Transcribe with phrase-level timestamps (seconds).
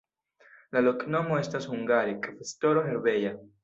[0.77, 3.41] La loknomo estas hungare: kvestoro-herbeja.